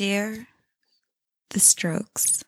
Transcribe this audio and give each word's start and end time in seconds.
Dear 0.00 0.46
The 1.50 1.60
Strokes, 1.60 2.42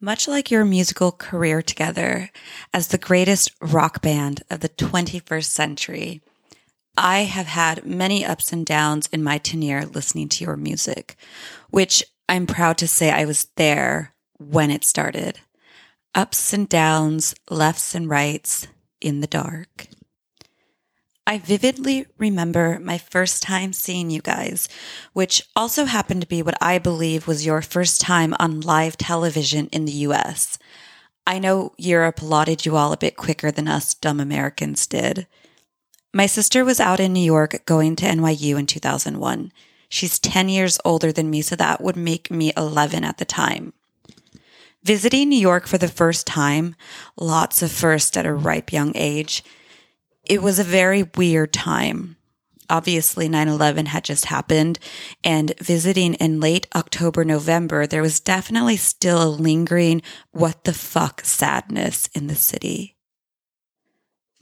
much 0.00 0.26
like 0.26 0.50
your 0.50 0.64
musical 0.64 1.12
career 1.12 1.60
together 1.60 2.30
as 2.72 2.88
the 2.88 2.96
greatest 2.96 3.52
rock 3.60 4.00
band 4.00 4.42
of 4.48 4.60
the 4.60 4.70
21st 4.70 5.44
century, 5.44 6.22
I 6.96 7.24
have 7.24 7.44
had 7.44 7.84
many 7.84 8.24
ups 8.24 8.54
and 8.54 8.64
downs 8.64 9.06
in 9.12 9.22
my 9.22 9.36
tenure 9.36 9.84
listening 9.84 10.30
to 10.30 10.44
your 10.46 10.56
music, 10.56 11.16
which 11.68 12.02
I'm 12.26 12.46
proud 12.46 12.78
to 12.78 12.88
say 12.88 13.10
I 13.10 13.26
was 13.26 13.48
there 13.56 14.14
when 14.38 14.70
it 14.70 14.84
started. 14.84 15.40
Ups 16.14 16.54
and 16.54 16.70
downs, 16.70 17.34
lefts 17.50 17.94
and 17.94 18.08
rights, 18.08 18.66
in 19.02 19.20
the 19.20 19.26
dark. 19.26 19.88
I 21.26 21.38
vividly 21.38 22.06
remember 22.18 22.80
my 22.80 22.98
first 22.98 23.42
time 23.42 23.72
seeing 23.72 24.10
you 24.10 24.20
guys, 24.20 24.68
which 25.12 25.48
also 25.54 25.84
happened 25.84 26.22
to 26.22 26.26
be 26.26 26.42
what 26.42 26.60
I 26.60 26.78
believe 26.78 27.28
was 27.28 27.46
your 27.46 27.62
first 27.62 28.00
time 28.00 28.34
on 28.40 28.60
live 28.60 28.96
television 28.96 29.68
in 29.68 29.84
the 29.84 29.92
US. 29.92 30.58
I 31.24 31.38
know 31.38 31.74
Europe 31.78 32.20
lauded 32.22 32.66
you 32.66 32.76
all 32.76 32.92
a 32.92 32.96
bit 32.96 33.16
quicker 33.16 33.52
than 33.52 33.68
us 33.68 33.94
dumb 33.94 34.18
Americans 34.18 34.86
did. 34.88 35.28
My 36.12 36.26
sister 36.26 36.64
was 36.64 36.80
out 36.80 36.98
in 36.98 37.12
New 37.12 37.20
York 37.20 37.64
going 37.66 37.94
to 37.96 38.06
NYU 38.06 38.58
in 38.58 38.66
2001. 38.66 39.52
She's 39.88 40.18
10 40.18 40.48
years 40.48 40.80
older 40.84 41.12
than 41.12 41.30
me, 41.30 41.40
so 41.42 41.54
that 41.54 41.80
would 41.80 41.96
make 41.96 42.30
me 42.30 42.52
11 42.56 43.04
at 43.04 43.18
the 43.18 43.24
time. 43.24 43.72
Visiting 44.82 45.28
New 45.28 45.38
York 45.38 45.68
for 45.68 45.78
the 45.78 45.86
first 45.86 46.26
time, 46.26 46.74
lots 47.16 47.62
of 47.62 47.70
firsts 47.70 48.16
at 48.16 48.26
a 48.26 48.34
ripe 48.34 48.72
young 48.72 48.90
age, 48.96 49.44
it 50.24 50.42
was 50.42 50.58
a 50.58 50.64
very 50.64 51.04
weird 51.16 51.52
time. 51.52 52.16
Obviously, 52.70 53.28
9 53.28 53.48
11 53.48 53.86
had 53.86 54.04
just 54.04 54.26
happened, 54.26 54.78
and 55.22 55.52
visiting 55.58 56.14
in 56.14 56.40
late 56.40 56.66
October, 56.74 57.24
November, 57.24 57.86
there 57.86 58.02
was 58.02 58.20
definitely 58.20 58.76
still 58.76 59.22
a 59.22 59.28
lingering 59.28 60.00
what 60.30 60.64
the 60.64 60.72
fuck 60.72 61.20
sadness 61.22 62.08
in 62.14 62.28
the 62.28 62.34
city. 62.34 62.96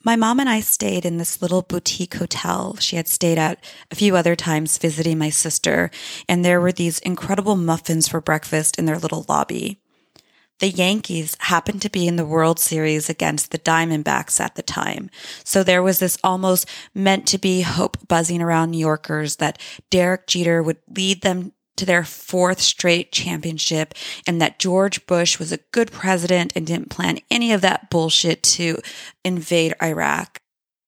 My 0.02 0.16
mom 0.16 0.40
and 0.40 0.48
I 0.48 0.60
stayed 0.60 1.04
in 1.04 1.18
this 1.18 1.42
little 1.42 1.60
boutique 1.60 2.14
hotel 2.14 2.76
she 2.76 2.96
had 2.96 3.06
stayed 3.06 3.36
at 3.36 3.62
a 3.90 3.94
few 3.94 4.16
other 4.16 4.34
times 4.34 4.78
visiting 4.78 5.18
my 5.18 5.28
sister, 5.28 5.90
and 6.28 6.44
there 6.44 6.60
were 6.60 6.72
these 6.72 7.00
incredible 7.00 7.56
muffins 7.56 8.08
for 8.08 8.20
breakfast 8.20 8.78
in 8.78 8.86
their 8.86 8.98
little 8.98 9.26
lobby. 9.28 9.80
The 10.60 10.68
Yankees 10.68 11.36
happened 11.40 11.82
to 11.82 11.90
be 11.90 12.06
in 12.06 12.16
the 12.16 12.26
World 12.26 12.58
Series 12.58 13.08
against 13.08 13.50
the 13.50 13.58
Diamondbacks 13.58 14.38
at 14.40 14.54
the 14.54 14.62
time. 14.62 15.10
So 15.42 15.62
there 15.62 15.82
was 15.82 15.98
this 15.98 16.18
almost 16.22 16.68
meant 16.94 17.26
to 17.28 17.38
be 17.38 17.62
hope 17.62 17.96
buzzing 18.08 18.42
around 18.42 18.70
New 18.70 18.78
Yorkers 18.78 19.36
that 19.36 19.58
Derek 19.90 20.26
Jeter 20.26 20.62
would 20.62 20.76
lead 20.94 21.22
them 21.22 21.52
to 21.76 21.86
their 21.86 22.04
fourth 22.04 22.60
straight 22.60 23.10
championship 23.10 23.94
and 24.26 24.40
that 24.40 24.58
George 24.58 25.06
Bush 25.06 25.38
was 25.38 25.50
a 25.50 25.60
good 25.72 25.90
president 25.90 26.52
and 26.54 26.66
didn't 26.66 26.90
plan 26.90 27.20
any 27.30 27.52
of 27.52 27.62
that 27.62 27.88
bullshit 27.88 28.42
to 28.42 28.76
invade 29.24 29.74
Iraq. 29.82 30.42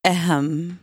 Ahem. 0.04 0.80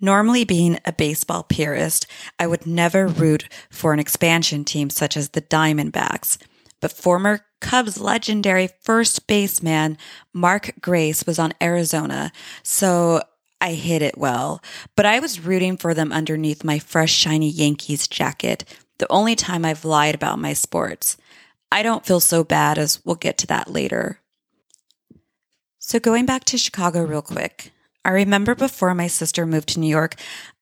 Normally, 0.00 0.44
being 0.44 0.78
a 0.84 0.92
baseball 0.92 1.42
purist, 1.42 2.06
I 2.38 2.46
would 2.46 2.66
never 2.66 3.08
root 3.08 3.48
for 3.68 3.92
an 3.92 3.98
expansion 3.98 4.64
team 4.64 4.90
such 4.90 5.16
as 5.16 5.30
the 5.30 5.42
Diamondbacks. 5.42 6.38
But 6.80 6.92
former 6.92 7.40
Cubs 7.60 8.00
legendary 8.00 8.70
first 8.80 9.26
baseman 9.26 9.98
Mark 10.32 10.72
Grace 10.80 11.26
was 11.26 11.38
on 11.38 11.52
Arizona, 11.62 12.32
so 12.62 13.20
I 13.60 13.74
hit 13.74 14.02
it 14.02 14.16
well. 14.16 14.62
But 14.96 15.06
I 15.06 15.18
was 15.20 15.44
rooting 15.44 15.76
for 15.76 15.92
them 15.92 16.12
underneath 16.12 16.64
my 16.64 16.78
fresh, 16.78 17.12
shiny 17.12 17.50
Yankees 17.50 18.08
jacket, 18.08 18.64
the 18.98 19.10
only 19.10 19.36
time 19.36 19.64
I've 19.64 19.84
lied 19.84 20.14
about 20.14 20.38
my 20.38 20.54
sports. 20.54 21.16
I 21.70 21.82
don't 21.82 22.06
feel 22.06 22.20
so 22.20 22.42
bad 22.42 22.78
as 22.78 23.04
we'll 23.04 23.14
get 23.16 23.38
to 23.38 23.46
that 23.48 23.70
later. 23.70 24.20
So, 25.78 25.98
going 25.98 26.26
back 26.26 26.44
to 26.44 26.58
Chicago 26.58 27.02
real 27.04 27.22
quick, 27.22 27.72
I 28.04 28.10
remember 28.10 28.54
before 28.54 28.94
my 28.94 29.06
sister 29.06 29.46
moved 29.46 29.68
to 29.70 29.80
New 29.80 29.88
York, 29.88 30.14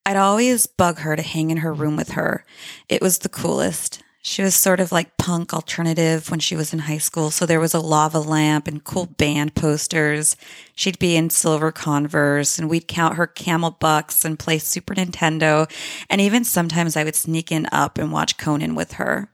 I'd 0.04 0.16
always 0.16 0.66
bug 0.66 0.98
her 1.00 1.16
to 1.16 1.22
hang 1.22 1.50
in 1.50 1.58
her 1.58 1.72
room 1.72 1.96
with 1.96 2.10
her. 2.10 2.44
It 2.88 3.02
was 3.02 3.18
the 3.18 3.28
coolest. 3.28 4.02
She 4.28 4.42
was 4.42 4.54
sort 4.54 4.78
of 4.78 4.92
like 4.92 5.16
punk 5.16 5.54
alternative 5.54 6.30
when 6.30 6.38
she 6.38 6.54
was 6.54 6.74
in 6.74 6.80
high 6.80 6.98
school. 6.98 7.30
So 7.30 7.46
there 7.46 7.58
was 7.58 7.72
a 7.72 7.80
lava 7.80 8.20
lamp 8.20 8.68
and 8.68 8.84
cool 8.84 9.06
band 9.06 9.54
posters. 9.54 10.36
She'd 10.74 10.98
be 10.98 11.16
in 11.16 11.30
silver 11.30 11.72
Converse 11.72 12.58
and 12.58 12.68
we'd 12.68 12.88
count 12.88 13.14
her 13.16 13.26
camel 13.26 13.70
bucks 13.70 14.26
and 14.26 14.38
play 14.38 14.58
Super 14.58 14.94
Nintendo. 14.94 15.66
And 16.10 16.20
even 16.20 16.44
sometimes 16.44 16.94
I 16.94 17.04
would 17.04 17.14
sneak 17.16 17.50
in 17.50 17.68
up 17.72 17.96
and 17.96 18.12
watch 18.12 18.36
Conan 18.36 18.74
with 18.74 18.92
her. 18.92 19.30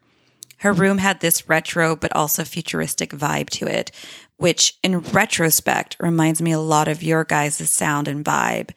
Her 0.59 0.73
hmm. 0.73 0.81
room 0.81 0.99
had 0.99 1.19
this 1.19 1.49
retro 1.49 1.97
but 1.97 2.15
also 2.15 2.45
futuristic 2.45 3.11
vibe 3.11 3.51
to 3.51 3.67
it, 3.67 3.91
which 4.37 4.79
in 4.85 5.01
retrospect 5.01 5.97
reminds 5.99 6.41
me 6.41 6.53
a 6.53 6.61
lot 6.61 6.87
of 6.87 7.03
your 7.03 7.25
guys' 7.25 7.69
sound 7.69 8.07
and 8.07 8.25
vibe. 8.25 8.71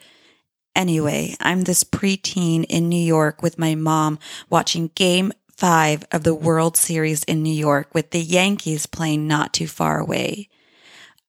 Anyway, 0.75 1.35
I'm 1.39 1.61
this 1.61 1.83
preteen 1.83 2.65
in 2.67 2.89
New 2.89 2.95
York 2.99 3.43
with 3.43 3.59
my 3.59 3.75
mom 3.75 4.17
watching 4.49 4.89
Game 4.95 5.31
five 5.57 6.05
of 6.11 6.23
the 6.23 6.35
World 6.35 6.77
Series 6.77 7.23
in 7.23 7.41
New 7.41 7.53
York 7.53 7.93
with 7.93 8.11
the 8.11 8.21
Yankees 8.21 8.85
playing 8.85 9.27
not 9.27 9.53
too 9.53 9.67
far 9.67 9.99
away. 9.99 10.49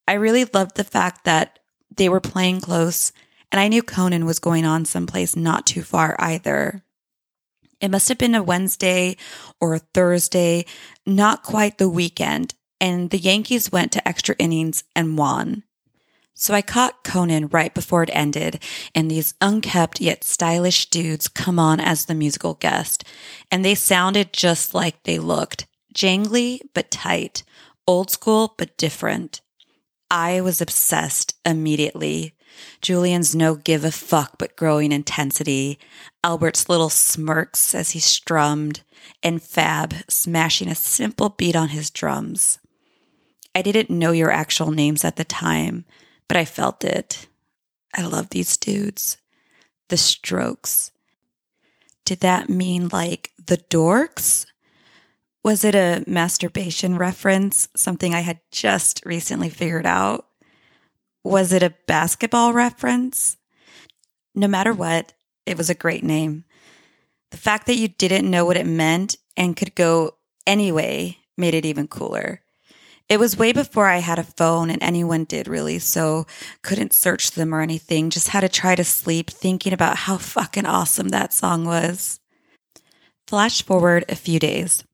I 0.06 0.12
really 0.12 0.44
loved 0.44 0.76
the 0.76 0.84
fact 0.84 1.24
that 1.24 1.58
they 1.96 2.08
were 2.08 2.20
playing 2.20 2.60
close 2.60 3.12
and 3.50 3.60
I 3.60 3.68
knew 3.68 3.82
Conan 3.82 4.26
was 4.26 4.38
going 4.38 4.64
on 4.64 4.84
someplace 4.84 5.34
not 5.34 5.66
too 5.66 5.82
far 5.82 6.14
either. 6.18 6.82
It 7.80 7.90
must 7.90 8.08
have 8.08 8.18
been 8.18 8.34
a 8.34 8.42
Wednesday 8.42 9.16
or 9.60 9.74
a 9.74 9.78
Thursday, 9.78 10.66
not 11.06 11.42
quite 11.42 11.78
the 11.78 11.88
weekend, 11.88 12.54
and 12.80 13.10
the 13.10 13.18
Yankees 13.18 13.72
went 13.72 13.92
to 13.92 14.06
extra 14.06 14.34
innings 14.38 14.84
and 14.94 15.16
won. 15.16 15.64
So 16.40 16.54
I 16.54 16.62
caught 16.62 17.02
Conan 17.02 17.48
right 17.48 17.74
before 17.74 18.04
it 18.04 18.10
ended, 18.12 18.62
and 18.94 19.10
these 19.10 19.34
unkept 19.40 20.00
yet 20.00 20.22
stylish 20.22 20.88
dudes 20.88 21.26
come 21.26 21.58
on 21.58 21.80
as 21.80 22.04
the 22.04 22.14
musical 22.14 22.54
guest, 22.54 23.02
and 23.50 23.64
they 23.64 23.74
sounded 23.74 24.32
just 24.32 24.72
like 24.72 25.02
they 25.02 25.18
looked 25.18 25.66
jangly 25.92 26.60
but 26.74 26.92
tight, 26.92 27.42
old 27.88 28.12
school 28.12 28.54
but 28.56 28.76
different. 28.76 29.40
I 30.12 30.40
was 30.40 30.60
obsessed 30.60 31.34
immediately. 31.44 32.36
Julian's 32.80 33.34
no 33.34 33.56
give 33.56 33.84
a 33.84 33.90
fuck 33.90 34.38
but 34.38 34.54
growing 34.54 34.92
intensity, 34.92 35.80
Albert's 36.22 36.68
little 36.68 36.88
smirks 36.88 37.74
as 37.74 37.90
he 37.90 37.98
strummed, 37.98 38.82
and 39.24 39.42
Fab 39.42 39.92
smashing 40.08 40.68
a 40.68 40.76
simple 40.76 41.30
beat 41.30 41.56
on 41.56 41.70
his 41.70 41.90
drums. 41.90 42.60
I 43.56 43.62
didn't 43.62 43.90
know 43.90 44.12
your 44.12 44.30
actual 44.30 44.70
names 44.70 45.04
at 45.04 45.16
the 45.16 45.24
time 45.24 45.84
but 46.28 46.36
I 46.36 46.44
felt 46.44 46.84
it. 46.84 47.26
I 47.94 48.02
love 48.02 48.30
these 48.30 48.56
dudes. 48.56 49.16
The 49.88 49.96
strokes. 49.96 50.92
Did 52.04 52.20
that 52.20 52.48
mean 52.48 52.88
like 52.92 53.32
the 53.44 53.56
dorks? 53.56 54.46
Was 55.42 55.64
it 55.64 55.74
a 55.74 56.04
masturbation 56.06 56.98
reference, 56.98 57.68
something 57.74 58.14
I 58.14 58.20
had 58.20 58.40
just 58.50 59.02
recently 59.04 59.48
figured 59.48 59.86
out? 59.86 60.26
Was 61.24 61.52
it 61.52 61.62
a 61.62 61.74
basketball 61.86 62.52
reference? 62.52 63.36
No 64.34 64.46
matter 64.48 64.72
what, 64.72 65.14
it 65.46 65.56
was 65.56 65.70
a 65.70 65.74
great 65.74 66.04
name. 66.04 66.44
The 67.30 67.36
fact 67.36 67.66
that 67.66 67.76
you 67.76 67.88
didn't 67.88 68.30
know 68.30 68.44
what 68.44 68.56
it 68.56 68.66
meant 68.66 69.16
and 69.36 69.56
could 69.56 69.74
go 69.74 70.16
anyway 70.46 71.18
made 71.36 71.54
it 71.54 71.64
even 71.64 71.88
cooler. 71.88 72.42
It 73.08 73.18
was 73.18 73.38
way 73.38 73.52
before 73.52 73.86
I 73.86 73.98
had 73.98 74.18
a 74.18 74.22
phone 74.22 74.68
and 74.68 74.82
anyone 74.82 75.24
did 75.24 75.48
really, 75.48 75.78
so 75.78 76.26
couldn't 76.60 76.92
search 76.92 77.30
them 77.30 77.54
or 77.54 77.62
anything. 77.62 78.10
Just 78.10 78.28
had 78.28 78.40
to 78.40 78.50
try 78.50 78.74
to 78.74 78.84
sleep 78.84 79.30
thinking 79.30 79.72
about 79.72 79.96
how 79.96 80.18
fucking 80.18 80.66
awesome 80.66 81.08
that 81.08 81.32
song 81.32 81.64
was. 81.64 82.20
Flash 83.26 83.62
forward 83.62 84.04
a 84.10 84.14
few 84.14 84.38
days, 84.38 84.84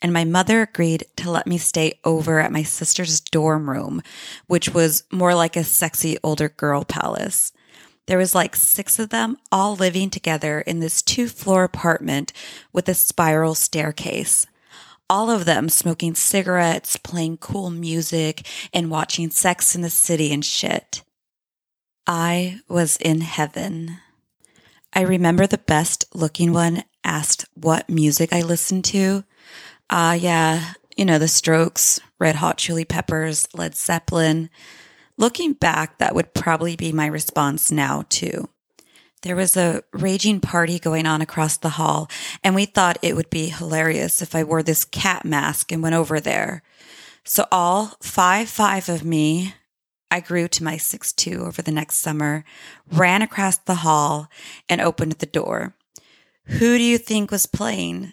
and 0.00 0.12
my 0.12 0.24
mother 0.24 0.62
agreed 0.62 1.06
to 1.16 1.30
let 1.30 1.46
me 1.48 1.58
stay 1.58 1.98
over 2.04 2.38
at 2.38 2.52
my 2.52 2.62
sister's 2.62 3.20
dorm 3.20 3.68
room, 3.68 4.00
which 4.46 4.72
was 4.72 5.02
more 5.10 5.34
like 5.34 5.56
a 5.56 5.64
sexy 5.64 6.16
older 6.22 6.48
girl 6.48 6.84
palace. 6.84 7.52
There 8.06 8.18
was 8.18 8.34
like 8.34 8.54
six 8.54 9.00
of 9.00 9.08
them 9.08 9.36
all 9.50 9.74
living 9.74 10.10
together 10.10 10.60
in 10.60 10.78
this 10.78 11.02
two 11.02 11.26
floor 11.26 11.64
apartment 11.64 12.32
with 12.72 12.88
a 12.88 12.94
spiral 12.94 13.56
staircase 13.56 14.46
all 15.08 15.30
of 15.30 15.44
them 15.44 15.68
smoking 15.68 16.14
cigarettes, 16.14 16.96
playing 16.96 17.38
cool 17.38 17.70
music, 17.70 18.46
and 18.72 18.90
watching 18.90 19.30
Sex 19.30 19.74
in 19.74 19.82
the 19.82 19.90
City 19.90 20.32
and 20.32 20.44
shit. 20.44 21.02
I 22.06 22.60
was 22.68 22.96
in 22.96 23.20
heaven. 23.20 23.98
I 24.92 25.02
remember 25.02 25.46
the 25.46 25.58
best 25.58 26.04
looking 26.14 26.52
one 26.52 26.84
asked 27.04 27.46
what 27.54 27.88
music 27.88 28.32
I 28.32 28.42
listened 28.42 28.84
to. 28.86 29.24
Ah, 29.90 30.10
uh, 30.10 30.12
yeah, 30.14 30.72
you 30.96 31.04
know, 31.04 31.18
the 31.18 31.28
Strokes, 31.28 32.00
Red 32.18 32.36
Hot 32.36 32.58
Chili 32.58 32.84
Peppers, 32.84 33.46
Led 33.54 33.76
Zeppelin. 33.76 34.50
Looking 35.18 35.52
back, 35.52 35.98
that 35.98 36.14
would 36.14 36.34
probably 36.34 36.76
be 36.76 36.92
my 36.92 37.06
response 37.06 37.70
now, 37.70 38.04
too. 38.08 38.48
There 39.22 39.36
was 39.36 39.56
a 39.56 39.82
raging 39.92 40.40
party 40.40 40.78
going 40.78 41.06
on 41.06 41.22
across 41.22 41.56
the 41.56 41.70
hall, 41.70 42.08
and 42.44 42.54
we 42.54 42.64
thought 42.64 42.98
it 43.02 43.16
would 43.16 43.30
be 43.30 43.48
hilarious 43.48 44.22
if 44.22 44.34
I 44.34 44.44
wore 44.44 44.62
this 44.62 44.84
cat 44.84 45.24
mask 45.24 45.72
and 45.72 45.82
went 45.82 45.94
over 45.94 46.20
there. 46.20 46.62
So 47.24 47.46
all 47.50 47.96
five 48.00 48.48
five 48.48 48.88
of 48.88 49.04
me, 49.04 49.54
I 50.10 50.20
grew 50.20 50.46
to 50.48 50.62
my 50.62 50.76
six 50.76 51.12
two 51.12 51.44
over 51.44 51.60
the 51.60 51.72
next 51.72 51.96
summer, 51.96 52.44
ran 52.92 53.22
across 53.22 53.56
the 53.56 53.76
hall 53.76 54.28
and 54.68 54.80
opened 54.80 55.12
the 55.12 55.26
door. 55.26 55.74
Who 56.44 56.78
do 56.78 56.84
you 56.84 56.98
think 56.98 57.30
was 57.30 57.46
playing? 57.46 58.12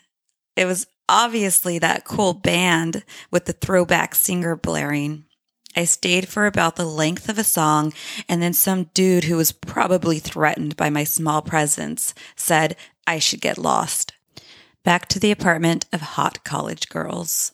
It 0.55 0.65
was 0.65 0.87
obviously 1.07 1.77
that 1.79 2.05
cool 2.05 2.33
band 2.33 3.03
with 3.29 3.45
the 3.45 3.53
throwback 3.53 4.15
singer 4.15 4.55
blaring. 4.55 5.25
I 5.75 5.85
stayed 5.85 6.27
for 6.27 6.45
about 6.45 6.75
the 6.75 6.85
length 6.85 7.29
of 7.29 7.39
a 7.39 7.43
song, 7.43 7.93
and 8.29 8.41
then 8.41 8.53
some 8.53 8.89
dude 8.93 9.25
who 9.25 9.37
was 9.37 9.51
probably 9.51 10.19
threatened 10.19 10.75
by 10.75 10.89
my 10.89 11.03
small 11.03 11.41
presence 11.41 12.13
said 12.35 12.75
I 13.07 13.19
should 13.19 13.41
get 13.41 13.57
lost. 13.57 14.13
Back 14.83 15.07
to 15.09 15.19
the 15.19 15.31
apartment 15.31 15.85
of 15.91 16.01
hot 16.01 16.43
college 16.43 16.89
girls. 16.89 17.53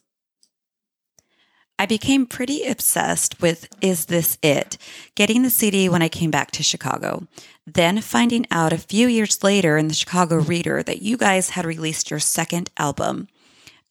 I 1.81 1.85
became 1.85 2.25
pretty 2.25 2.65
obsessed 2.65 3.41
with 3.41 3.69
Is 3.79 4.05
This 4.05 4.37
It? 4.41 4.77
Getting 5.15 5.43
the 5.43 5.49
CD 5.49 5.87
when 5.87 6.01
I 6.01 6.09
came 6.09 6.29
back 6.29 6.51
to 6.51 6.63
Chicago. 6.63 7.25
Then 7.65 8.01
finding 8.01 8.45
out 8.51 8.73
a 8.73 8.77
few 8.77 9.07
years 9.07 9.41
later 9.45 9.77
in 9.77 9.87
the 9.87 9.93
Chicago 9.93 10.37
Reader 10.39 10.83
that 10.83 11.01
you 11.01 11.15
guys 11.15 11.51
had 11.51 11.65
released 11.65 12.09
your 12.09 12.19
second 12.19 12.69
album. 12.75 13.29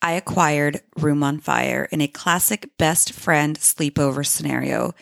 I 0.01 0.13
acquired 0.13 0.81
Room 0.97 1.23
on 1.23 1.41
Fire 1.41 1.89
in 1.91 2.01
a 2.01 2.09
classic 2.09 2.71
best 2.79 3.13
friend 3.13 3.59
sleepover 3.59 4.25
scenario. 4.25 4.95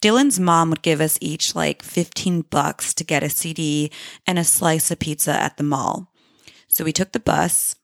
Dylan's 0.00 0.40
mom 0.40 0.70
would 0.70 0.82
give 0.82 1.00
us 1.00 1.18
each 1.20 1.54
like 1.54 1.82
15 1.82 2.42
bucks 2.42 2.94
to 2.94 3.04
get 3.04 3.22
a 3.22 3.28
CD 3.28 3.90
and 4.26 4.38
a 4.38 4.44
slice 4.44 4.90
of 4.90 5.00
pizza 5.00 5.32
at 5.32 5.56
the 5.56 5.64
mall. 5.64 6.12
So 6.68 6.84
we 6.84 6.92
took 6.92 7.12
the 7.12 7.20
bus, 7.20 7.76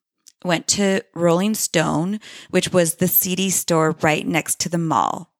went 0.44 0.66
to 0.68 1.02
Rolling 1.14 1.54
Stone, 1.54 2.20
which 2.50 2.72
was 2.72 2.96
the 2.96 3.08
CD 3.08 3.50
store 3.50 3.96
right 4.00 4.26
next 4.26 4.60
to 4.60 4.68
the 4.68 4.78
mall. 4.78 5.32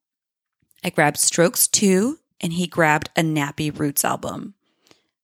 I 0.82 0.90
grabbed 0.90 1.18
Strokes 1.18 1.68
2 1.68 2.18
and 2.40 2.52
he 2.54 2.66
grabbed 2.66 3.08
a 3.16 3.22
Nappy 3.22 3.76
Roots 3.76 4.04
album. 4.04 4.54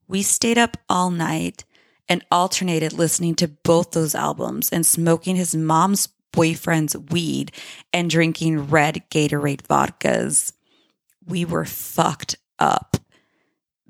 We 0.08 0.22
stayed 0.22 0.58
up 0.58 0.76
all 0.88 1.10
night 1.10 1.64
and 2.10 2.24
alternated 2.32 2.92
listening 2.92 3.36
to 3.36 3.46
both 3.46 3.92
those 3.92 4.16
albums 4.16 4.68
and 4.70 4.84
smoking 4.84 5.36
his 5.36 5.54
mom's 5.54 6.08
boyfriend's 6.32 6.96
weed 6.96 7.52
and 7.92 8.10
drinking 8.10 8.66
red 8.66 9.02
Gatorade 9.10 9.62
vodkas. 9.62 10.52
We 11.24 11.44
were 11.44 11.64
fucked 11.64 12.36
up. 12.58 12.96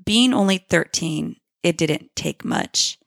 Being 0.05 0.33
only 0.33 0.59
13, 0.59 1.35
it 1.63 1.77
didn't 1.77 2.15
take 2.15 2.45
much. 2.45 2.99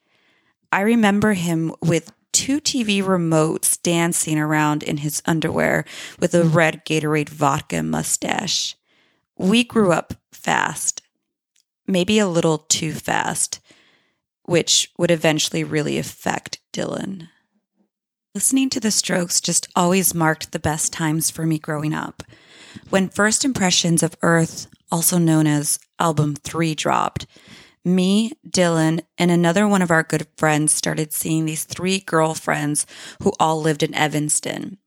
I 0.73 0.81
remember 0.81 1.35
him 1.35 1.73
with 1.81 2.13
two 2.33 2.61
TV 2.61 3.01
remotes 3.01 3.81
dancing 3.81 4.39
around 4.39 4.83
in 4.83 4.99
his 4.99 5.23
underwear 5.27 5.85
with 6.19 6.35
a 6.35 6.43
red 6.43 6.85
Gatorade 6.85 7.29
vodka 7.29 7.85
mustache. 7.85 8.75
We 9.39 9.63
grew 9.63 9.93
up 9.93 10.15
fast, 10.33 11.03
maybe 11.87 12.19
a 12.19 12.27
little 12.27 12.59
too 12.59 12.93
fast 12.93 13.61
which 14.45 14.91
would 14.99 15.11
eventually 15.11 15.65
really 15.65 15.99
affect 15.99 16.61
Dylan. 16.73 17.29
Listening 18.35 18.69
to 18.71 18.81
the 18.81 18.91
strokes 18.91 19.41
just 19.41 19.69
always 19.77 20.15
marked 20.15 20.53
the 20.53 20.59
best 20.59 20.93
times 20.93 21.31
for 21.31 21.47
me 21.47 21.59
growing 21.59 21.95
up. 21.95 22.23
When 22.91 23.09
First 23.09 23.45
Impressions 23.45 24.03
of 24.03 24.17
Earth, 24.23 24.67
also 24.91 25.19
known 25.19 25.47
as 25.47 25.79
Album 25.99 26.35
3, 26.35 26.75
dropped, 26.75 27.27
me, 27.85 28.33
Dylan, 28.49 29.01
and 29.19 29.31
another 29.31 29.69
one 29.69 29.83
of 29.83 29.91
our 29.91 30.03
good 30.03 30.27
friends 30.37 30.73
started 30.73 31.13
seeing 31.13 31.45
these 31.45 31.65
three 31.65 32.01
girlfriends 32.01 32.87
who 33.23 33.33
all 33.39 33.61
lived 33.61 33.83
in 33.83 33.95
Evanston. 33.95 34.79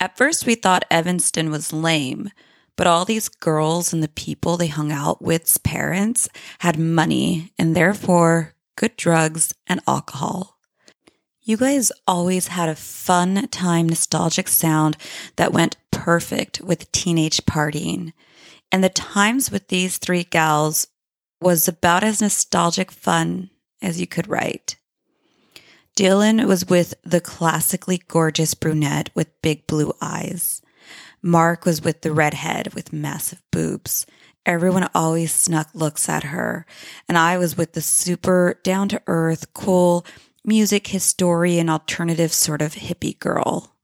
At 0.00 0.16
first, 0.16 0.46
we 0.46 0.54
thought 0.54 0.84
Evanston 0.90 1.50
was 1.50 1.72
lame, 1.72 2.30
but 2.76 2.86
all 2.86 3.04
these 3.04 3.28
girls 3.28 3.92
and 3.92 4.02
the 4.02 4.08
people 4.08 4.56
they 4.56 4.66
hung 4.66 4.90
out 4.90 5.22
with's 5.22 5.58
parents 5.58 6.28
had 6.60 6.78
money 6.78 7.52
and 7.58 7.76
therefore 7.76 8.54
good 8.76 8.96
drugs, 8.96 9.54
and 9.66 9.80
alcohol. 9.86 10.58
You 11.44 11.56
guys 11.56 11.90
always 12.06 12.48
had 12.48 12.68
a 12.68 12.76
fun 12.76 13.48
time, 13.48 13.88
nostalgic 13.88 14.48
sound 14.48 14.96
that 15.36 15.52
went 15.52 15.76
perfect 15.90 16.60
with 16.60 16.92
teenage 16.92 17.44
partying. 17.44 18.12
And 18.70 18.82
the 18.82 18.88
times 18.88 19.50
with 19.50 19.68
these 19.68 19.98
three 19.98 20.24
gals 20.24 20.86
was 21.40 21.66
about 21.66 22.04
as 22.04 22.20
nostalgic 22.20 22.92
fun 22.92 23.50
as 23.82 24.00
you 24.00 24.06
could 24.06 24.28
write. 24.28 24.76
Dylan 25.96 26.46
was 26.46 26.66
with 26.66 26.94
the 27.04 27.20
classically 27.20 28.02
gorgeous 28.08 28.54
brunette 28.54 29.10
with 29.14 29.42
big 29.42 29.66
blue 29.66 29.92
eyes. 30.00 30.62
Mark 31.20 31.66
was 31.66 31.82
with 31.82 32.02
the 32.02 32.12
redhead 32.12 32.72
with 32.74 32.92
massive 32.92 33.42
boobs. 33.50 34.06
Everyone 34.44 34.88
always 34.94 35.32
snuck 35.32 35.68
looks 35.72 36.08
at 36.08 36.24
her. 36.24 36.66
And 37.08 37.16
I 37.16 37.38
was 37.38 37.56
with 37.56 37.72
the 37.72 37.80
super 37.80 38.58
down 38.64 38.88
to 38.88 39.02
earth, 39.06 39.54
cool 39.54 40.04
music 40.44 40.88
historian, 40.88 41.70
alternative 41.70 42.32
sort 42.32 42.60
of 42.60 42.74
hippie 42.74 43.18
girl. 43.18 43.76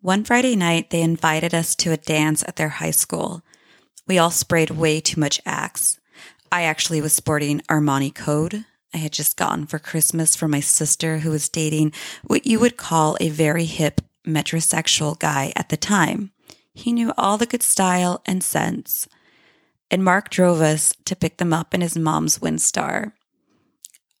One 0.00 0.24
Friday 0.24 0.56
night, 0.56 0.90
they 0.90 1.02
invited 1.02 1.54
us 1.54 1.74
to 1.76 1.92
a 1.92 1.96
dance 1.96 2.42
at 2.48 2.56
their 2.56 2.70
high 2.70 2.90
school. 2.90 3.42
We 4.06 4.18
all 4.18 4.30
sprayed 4.30 4.70
way 4.70 5.00
too 5.00 5.20
much 5.20 5.40
Axe. 5.44 6.00
I 6.50 6.62
actually 6.62 7.00
was 7.00 7.12
sporting 7.12 7.60
Armani 7.68 8.14
Code. 8.14 8.64
I 8.94 8.98
had 8.98 9.12
just 9.12 9.36
gotten 9.36 9.66
for 9.66 9.78
Christmas 9.78 10.34
from 10.34 10.50
my 10.50 10.60
sister 10.60 11.18
who 11.18 11.30
was 11.30 11.48
dating 11.48 11.92
what 12.24 12.46
you 12.46 12.58
would 12.58 12.76
call 12.76 13.16
a 13.20 13.28
very 13.28 13.64
hip 13.64 14.00
metrosexual 14.26 15.18
guy 15.18 15.52
at 15.56 15.68
the 15.68 15.76
time. 15.76 16.32
He 16.74 16.92
knew 16.92 17.12
all 17.16 17.38
the 17.38 17.46
good 17.46 17.62
style 17.62 18.22
and 18.26 18.42
sense 18.42 19.06
and 19.92 20.02
Mark 20.02 20.30
drove 20.30 20.62
us 20.62 20.94
to 21.04 21.14
pick 21.14 21.36
them 21.36 21.52
up 21.52 21.74
in 21.74 21.82
his 21.82 21.96
mom's 21.96 22.38
Windstar. 22.38 23.12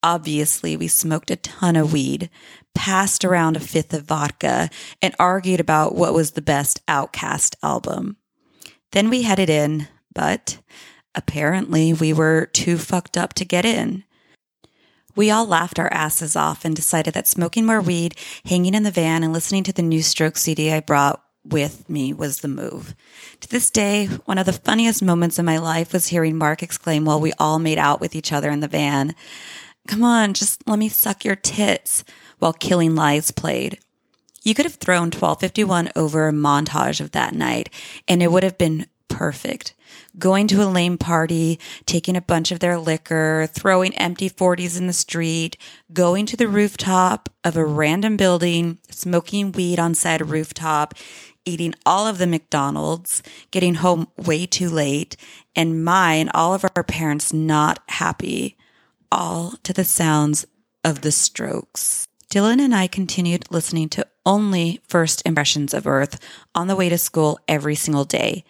Obviously, 0.02 0.76
we 0.76 0.86
smoked 0.86 1.30
a 1.30 1.36
ton 1.36 1.76
of 1.76 1.92
weed, 1.92 2.28
passed 2.74 3.24
around 3.24 3.56
a 3.56 3.60
fifth 3.60 3.94
of 3.94 4.04
vodka, 4.04 4.68
and 5.00 5.14
argued 5.18 5.60
about 5.60 5.94
what 5.94 6.12
was 6.12 6.32
the 6.32 6.42
best 6.42 6.84
OutKast 6.86 7.56
album. 7.62 8.16
Then 8.90 9.08
we 9.08 9.22
headed 9.22 9.48
in, 9.48 9.88
but 10.14 10.58
apparently 11.14 11.94
we 11.94 12.12
were 12.12 12.46
too 12.52 12.76
fucked 12.76 13.16
up 13.16 13.32
to 13.34 13.44
get 13.44 13.64
in. 13.64 14.04
We 15.14 15.30
all 15.30 15.46
laughed 15.46 15.78
our 15.78 15.92
asses 15.92 16.36
off 16.36 16.64
and 16.64 16.76
decided 16.76 17.14
that 17.14 17.28
smoking 17.28 17.64
more 17.64 17.80
weed, 17.80 18.14
hanging 18.44 18.74
in 18.74 18.82
the 18.82 18.90
van, 18.90 19.22
and 19.22 19.32
listening 19.32 19.62
to 19.64 19.72
the 19.72 19.82
new 19.82 20.02
Stroke 20.02 20.36
CD 20.36 20.70
I 20.70 20.80
brought 20.80 21.22
with 21.44 21.88
me 21.88 22.12
was 22.12 22.40
the 22.40 22.48
move. 22.48 22.94
To 23.40 23.48
this 23.48 23.70
day, 23.70 24.06
one 24.24 24.38
of 24.38 24.46
the 24.46 24.52
funniest 24.52 25.02
moments 25.02 25.38
in 25.38 25.44
my 25.44 25.58
life 25.58 25.92
was 25.92 26.08
hearing 26.08 26.36
Mark 26.36 26.62
exclaim 26.62 27.04
while 27.04 27.20
we 27.20 27.32
all 27.38 27.58
made 27.58 27.78
out 27.78 28.00
with 28.00 28.14
each 28.14 28.32
other 28.32 28.50
in 28.50 28.60
the 28.60 28.68
van, 28.68 29.14
Come 29.88 30.04
on, 30.04 30.32
just 30.32 30.66
let 30.68 30.78
me 30.78 30.88
suck 30.88 31.24
your 31.24 31.34
tits, 31.34 32.04
while 32.38 32.52
Killing 32.52 32.94
Lies 32.94 33.32
played. 33.32 33.80
You 34.44 34.54
could 34.54 34.64
have 34.64 34.74
thrown 34.74 35.06
1251 35.06 35.90
over 35.96 36.28
a 36.28 36.32
montage 36.32 37.00
of 37.00 37.12
that 37.12 37.34
night, 37.34 37.68
and 38.06 38.22
it 38.22 38.30
would 38.30 38.42
have 38.42 38.58
been 38.58 38.86
perfect. 39.08 39.74
Going 40.18 40.46
to 40.48 40.62
a 40.62 40.66
lame 40.66 40.98
party, 40.98 41.60
taking 41.84 42.16
a 42.16 42.22
bunch 42.22 42.50
of 42.50 42.60
their 42.60 42.78
liquor, 42.78 43.48
throwing 43.52 43.94
empty 43.94 44.30
40s 44.30 44.78
in 44.78 44.86
the 44.86 44.92
street, 44.92 45.56
going 45.92 46.26
to 46.26 46.36
the 46.36 46.48
rooftop 46.48 47.28
of 47.44 47.56
a 47.56 47.64
random 47.64 48.16
building, 48.16 48.78
smoking 48.90 49.52
weed 49.52 49.78
on 49.78 49.94
said 49.94 50.30
rooftop, 50.30 50.94
eating 51.44 51.74
all 51.84 52.06
of 52.06 52.18
the 52.18 52.26
McDonald's, 52.26 53.22
getting 53.50 53.74
home 53.76 54.08
way 54.16 54.46
too 54.46 54.68
late, 54.68 55.16
and 55.56 55.84
my 55.84 56.14
and 56.14 56.30
all 56.34 56.54
of 56.54 56.64
our 56.76 56.84
parents 56.84 57.32
not 57.32 57.80
happy, 57.88 58.56
all 59.10 59.54
to 59.62 59.72
the 59.72 59.84
sounds 59.84 60.46
of 60.84 61.02
the 61.02 61.12
strokes. 61.12 62.08
Dylan 62.30 62.60
and 62.60 62.74
I 62.74 62.86
continued 62.86 63.44
listening 63.50 63.88
to 63.90 64.06
only 64.24 64.80
First 64.88 65.22
Impressions 65.26 65.74
of 65.74 65.86
Earth 65.86 66.18
on 66.54 66.66
the 66.66 66.76
way 66.76 66.88
to 66.88 66.96
school 66.96 67.38
every 67.46 67.74
single 67.74 68.04
day. 68.04 68.44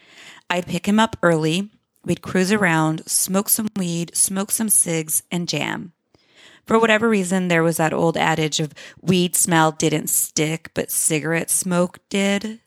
I'd 0.49 0.67
pick 0.67 0.87
him 0.87 1.01
up 1.01 1.17
early, 1.23 1.71
we'd 2.05 2.23
cruise 2.23 2.53
around, 2.53 3.03
smoke 3.09 3.49
some 3.49 3.69
weed, 3.77 4.15
smoke 4.15 4.51
some 4.51 4.69
cigs, 4.69 5.23
and 5.31 5.49
jam. 5.49 5.93
For 6.65 6.79
whatever 6.79 7.09
reason, 7.09 7.49
there 7.49 7.63
was 7.63 7.79
that 7.79 7.93
old 7.93 8.17
adage 8.17 8.61
of 8.61 8.73
weed 9.01 9.35
smell 9.35 9.73
didn't 9.73 10.11
stick, 10.11 10.71
but 10.75 10.91
cigarette 10.91 11.51
smoke 11.51 11.99
did. 12.09 12.61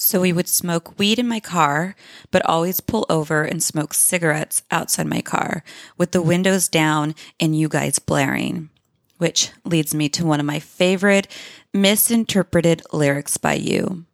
So 0.00 0.20
we 0.20 0.32
would 0.32 0.46
smoke 0.46 0.96
weed 0.96 1.18
in 1.18 1.26
my 1.26 1.40
car, 1.40 1.96
but 2.30 2.46
always 2.46 2.78
pull 2.78 3.04
over 3.10 3.42
and 3.42 3.60
smoke 3.60 3.92
cigarettes 3.92 4.62
outside 4.70 5.08
my 5.08 5.20
car 5.20 5.64
with 5.96 6.12
the 6.12 6.22
windows 6.22 6.68
down 6.68 7.16
and 7.40 7.58
you 7.58 7.68
guys 7.68 7.98
blaring. 7.98 8.70
Which 9.16 9.50
leads 9.64 9.96
me 9.96 10.08
to 10.10 10.24
one 10.24 10.38
of 10.38 10.46
my 10.46 10.60
favorite 10.60 11.26
misinterpreted 11.74 12.82
lyrics 12.92 13.38
by 13.38 13.54
you. 13.54 14.04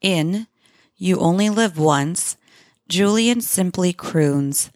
In 0.00 0.48
You 0.96 1.18
Only 1.20 1.48
Live 1.48 1.78
Once, 1.78 2.36
Julian 2.88 3.40
simply 3.42 3.92
croons, 3.92 4.72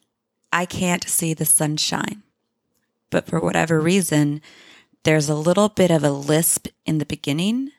I 0.52 0.64
can't 0.64 1.08
see 1.08 1.34
the 1.34 1.44
sunshine. 1.44 2.22
but 3.10 3.26
for 3.26 3.40
whatever 3.40 3.80
reason, 3.80 4.40
there's 5.04 5.28
a 5.28 5.34
little 5.34 5.68
bit 5.68 5.90
of 5.90 6.04
a 6.04 6.10
lisp 6.10 6.68
in 6.84 6.98
the 6.98 7.06
beginning. 7.06 7.70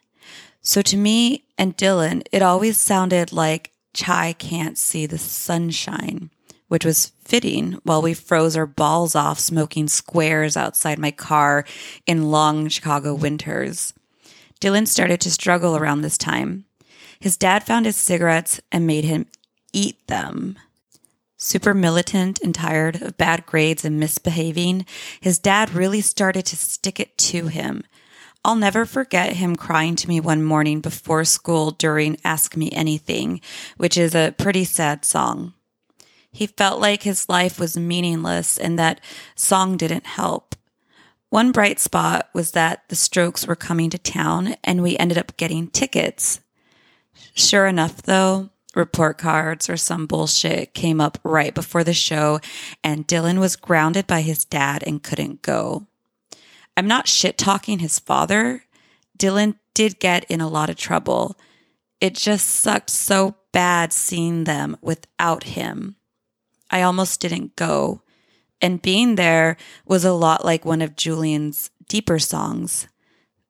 So 0.62 0.82
to 0.82 0.98
me 0.98 1.46
and 1.58 1.76
Dylan, 1.78 2.24
it 2.32 2.42
always 2.42 2.78
sounded 2.78 3.32
like 3.32 3.72
Chai 3.94 4.34
can't 4.34 4.78
see 4.78 5.06
the 5.06 5.18
sunshine, 5.18 6.30
which 6.68 6.86
was 6.86 7.14
fitting 7.24 7.80
while 7.84 8.02
we 8.02 8.14
froze 8.14 8.56
our 8.56 8.68
balls 8.68 9.16
off 9.16 9.40
smoking 9.40 9.88
squares 9.88 10.56
outside 10.56 11.00
my 11.00 11.12
car 11.12 11.66
in 12.06 12.30
long 12.30 12.68
Chicago 12.68 13.14
winters. 13.14 13.94
Dylan 14.62 14.88
started 14.88 15.20
to 15.22 15.32
struggle 15.32 15.76
around 15.76 16.02
this 16.02 16.18
time. 16.18 16.66
His 17.20 17.38
dad 17.38 17.64
found 17.64 17.86
his 17.86 17.96
cigarettes 17.96 18.60
and 18.72 18.86
made 18.86 19.04
him 19.04 19.26
eat 19.74 20.08
them. 20.08 20.58
Super 21.38 21.74
militant 21.74 22.42
and 22.42 22.54
tired 22.54 23.02
of 23.02 23.18
bad 23.18 23.46
grades 23.46 23.86
and 23.86 24.00
misbehaving, 24.00 24.86
his 25.22 25.38
dad 25.38 25.74
really 25.74 26.02
started 26.02 26.46
to 26.48 26.56
stick 26.56 27.00
it 27.00 27.18
to 27.18 27.48
him. 27.48 27.84
I'll 28.48 28.56
never 28.56 28.86
forget 28.86 29.34
him 29.34 29.58
crying 29.58 29.98
to 29.98 30.08
me 30.08 30.22
one 30.22 30.42
morning 30.42 30.80
before 30.80 31.26
school 31.26 31.72
during 31.72 32.16
Ask 32.24 32.56
Me 32.56 32.72
Anything, 32.72 33.42
which 33.76 33.98
is 33.98 34.16
a 34.16 34.34
pretty 34.38 34.64
sad 34.64 35.04
song. 35.04 35.54
He 36.32 36.48
felt 36.48 36.80
like 36.80 37.04
his 37.04 37.28
life 37.28 37.60
was 37.60 37.76
meaningless 37.76 38.58
and 38.58 38.80
that 38.80 39.02
song 39.36 39.76
didn't 39.76 40.06
help. 40.06 40.56
One 41.30 41.52
bright 41.52 41.78
spot 41.78 42.30
was 42.34 42.52
that 42.52 42.88
the 42.88 42.96
Strokes 42.96 43.46
were 43.46 43.56
coming 43.58 43.90
to 43.90 43.98
town 43.98 44.56
and 44.64 44.82
we 44.82 44.98
ended 44.98 45.18
up 45.18 45.36
getting 45.36 45.68
tickets. 45.68 46.40
Sure 47.34 47.68
enough, 47.68 48.02
though, 48.04 48.52
report 48.74 49.18
cards 49.18 49.70
or 49.70 49.76
some 49.76 50.06
bullshit 50.06 50.74
came 50.74 51.02
up 51.02 51.18
right 51.26 51.54
before 51.54 51.84
the 51.84 51.94
show 51.94 52.40
and 52.82 53.10
Dylan 53.10 53.40
was 53.40 53.58
grounded 53.58 54.08
by 54.08 54.22
his 54.22 54.46
dad 54.46 54.86
and 54.88 55.04
couldn't 55.04 55.42
go. 55.42 55.88
I'm 56.78 56.88
not 56.88 57.08
shit 57.08 57.38
talking 57.38 57.80
his 57.80 58.00
father. 58.00 58.64
Dylan 59.18 59.56
did 59.74 60.00
get 60.00 60.24
in 60.26 60.40
a 60.40 60.48
lot 60.48 60.70
of 60.70 60.78
trouble. 60.78 61.36
It 62.00 62.16
just 62.16 62.48
sucked 62.48 62.92
so 62.92 63.36
bad 63.52 63.92
seeing 63.92 64.46
them 64.46 64.78
without 64.82 65.44
him. 65.44 65.98
I 66.70 66.84
almost 66.84 67.20
didn't 67.20 67.56
go 67.56 68.02
and 68.62 68.82
being 68.82 69.16
there 69.16 69.58
was 69.86 70.04
a 70.04 70.14
lot 70.14 70.46
like 70.46 70.66
one 70.66 70.82
of 70.82 70.96
Julian's 70.96 71.70
deeper 71.88 72.20
songs. 72.20 72.88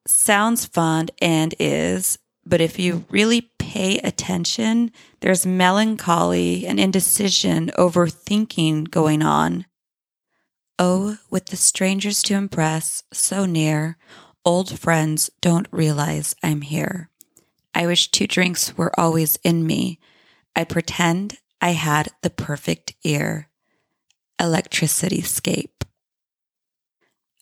Sounds 0.06 0.66
fun 0.66 1.08
and 1.22 1.56
is, 1.60 2.18
but 2.46 2.62
if 2.62 2.80
you 2.80 3.06
really 3.10 3.52
pay 3.60 4.00
attention, 4.00 4.92
there's 5.20 5.46
melancholy 5.46 6.66
and 6.66 6.80
indecision, 6.80 7.72
overthinking 7.78 8.90
going 8.90 9.22
on. 9.22 9.66
Oh, 10.80 11.18
with 11.32 11.48
the 11.48 11.58
strangers 11.58 12.22
to 12.24 12.36
impress, 12.36 13.04
so 13.12 13.46
near, 13.46 13.98
old 14.46 14.80
friends 14.80 15.32
don't 15.42 15.68
realize 15.72 16.36
I'm 16.44 16.62
here. 16.62 17.10
I 17.74 17.88
wish 17.88 18.12
two 18.12 18.28
drinks 18.28 18.78
were 18.78 18.98
always 19.00 19.40
in 19.44 19.66
me. 19.66 20.00
I 20.56 20.64
pretend 20.64 21.38
I 21.62 21.72
had 21.72 22.10
the 22.22 22.30
perfect 22.30 22.94
ear. 23.04 23.50
Electricityscape. 24.40 25.84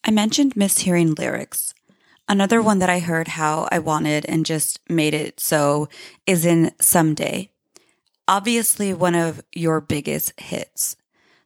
I 0.05 0.11
mentioned 0.11 0.55
mishearing 0.55 1.17
lyrics. 1.17 1.73
Another 2.29 2.61
one 2.61 2.79
that 2.79 2.89
I 2.89 2.99
heard 2.99 3.27
how 3.27 3.67
I 3.71 3.79
wanted 3.79 4.25
and 4.25 4.45
just 4.45 4.79
made 4.89 5.13
it 5.13 5.39
so 5.39 5.89
is 6.25 6.45
in 6.45 6.71
Someday. 6.79 7.49
Obviously, 8.27 8.93
one 8.93 9.13
of 9.13 9.43
your 9.51 9.81
biggest 9.81 10.39
hits. 10.39 10.95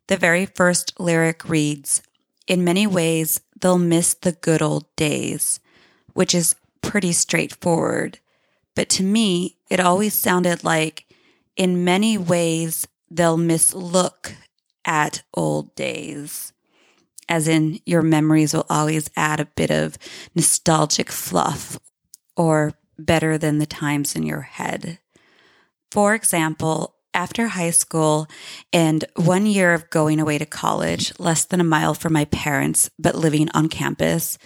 The 0.09 0.17
very 0.17 0.47
first 0.47 0.99
lyric 0.99 1.47
reads, 1.47 2.01
In 2.47 2.63
many 2.63 2.87
ways, 2.87 3.41
they'll 3.61 3.77
miss 3.77 4.15
the 4.15 4.31
good 4.31 4.59
old 4.59 4.85
days, 4.95 5.59
which 6.13 6.33
is 6.33 6.55
pretty 6.81 7.11
straightforward. 7.11 8.17
But 8.73 8.89
to 8.89 9.03
me, 9.03 9.57
it 9.69 9.79
always 9.79 10.15
sounded 10.15 10.63
like, 10.63 11.05
in 11.55 11.83
many 11.83 12.17
ways, 12.17 12.87
they'll 13.11 13.37
mislook 13.37 14.33
at 14.83 15.21
old 15.35 15.75
days, 15.75 16.53
as 17.27 17.47
in 17.47 17.79
your 17.85 18.01
memories 18.01 18.55
will 18.55 18.65
always 18.67 19.11
add 19.15 19.39
a 19.39 19.45
bit 19.45 19.69
of 19.69 19.95
nostalgic 20.33 21.11
fluff 21.11 21.79
or 22.35 22.73
better 22.97 23.37
than 23.37 23.59
the 23.59 23.67
times 23.67 24.15
in 24.15 24.23
your 24.23 24.41
head. 24.41 24.97
For 25.91 26.15
example, 26.15 26.95
after 27.19 27.49
high 27.49 27.69
school 27.69 28.27
and 28.71 29.03
one 29.17 29.45
year 29.45 29.73
of 29.73 29.89
going 29.89 30.21
away 30.21 30.37
to 30.37 30.45
college, 30.45 31.11
less 31.19 31.43
than 31.43 31.59
a 31.59 31.65
mile 31.65 31.93
from 31.93 32.13
my 32.13 32.23
parents, 32.23 32.89
but 32.97 33.13
living 33.13 33.49
on 33.53 33.67
campus, 33.67 34.37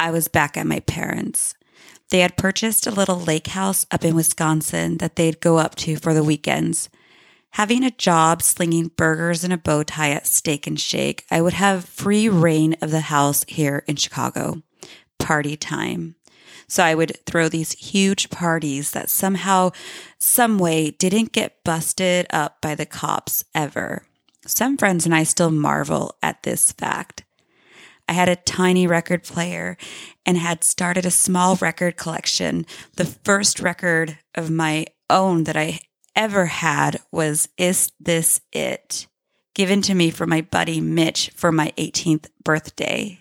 I 0.00 0.10
was 0.10 0.26
back 0.26 0.56
at 0.56 0.66
my 0.66 0.80
parents'. 0.80 1.54
They 2.08 2.20
had 2.20 2.38
purchased 2.38 2.86
a 2.86 2.90
little 2.90 3.20
lake 3.20 3.48
house 3.48 3.84
up 3.90 4.06
in 4.06 4.16
Wisconsin 4.16 4.96
that 4.96 5.16
they'd 5.16 5.42
go 5.42 5.58
up 5.58 5.74
to 5.82 5.96
for 5.96 6.14
the 6.14 6.24
weekends. 6.24 6.88
Having 7.50 7.84
a 7.84 7.90
job 7.90 8.40
slinging 8.40 8.90
burgers 8.96 9.44
in 9.44 9.52
a 9.52 9.58
bow 9.58 9.82
tie 9.82 10.12
at 10.12 10.26
Steak 10.26 10.66
and 10.66 10.80
Shake, 10.80 11.26
I 11.30 11.42
would 11.42 11.52
have 11.52 11.84
free 11.84 12.26
reign 12.26 12.74
of 12.80 12.90
the 12.90 13.00
house 13.12 13.44
here 13.48 13.84
in 13.86 13.96
Chicago. 13.96 14.62
Party 15.18 15.58
time. 15.58 16.14
So 16.68 16.84
I 16.84 16.94
would 16.94 17.16
throw 17.24 17.48
these 17.48 17.72
huge 17.72 18.30
parties 18.30 18.90
that 18.92 19.10
somehow, 19.10 19.70
some 20.18 20.58
way 20.58 20.90
didn't 20.90 21.32
get 21.32 21.64
busted 21.64 22.26
up 22.30 22.60
by 22.60 22.74
the 22.74 22.86
cops 22.86 23.44
ever. 23.54 24.04
Some 24.46 24.76
friends 24.76 25.06
and 25.06 25.14
I 25.14 25.24
still 25.24 25.50
marvel 25.50 26.14
at 26.22 26.42
this 26.42 26.72
fact. 26.72 27.24
I 28.08 28.12
had 28.12 28.28
a 28.28 28.36
tiny 28.36 28.86
record 28.86 29.22
player 29.22 29.76
and 30.24 30.38
had 30.38 30.64
started 30.64 31.04
a 31.04 31.10
small 31.10 31.56
record 31.56 31.96
collection. 31.96 32.64
The 32.96 33.04
first 33.04 33.60
record 33.60 34.18
of 34.34 34.50
my 34.50 34.86
own 35.10 35.44
that 35.44 35.56
I 35.56 35.80
ever 36.16 36.46
had 36.46 37.00
was 37.12 37.48
Is 37.56 37.92
This 38.00 38.40
It? 38.52 39.06
given 39.54 39.82
to 39.82 39.94
me 39.94 40.08
from 40.10 40.30
my 40.30 40.40
buddy 40.40 40.80
Mitch 40.80 41.30
for 41.34 41.50
my 41.50 41.72
18th 41.76 42.28
birthday. 42.44 43.18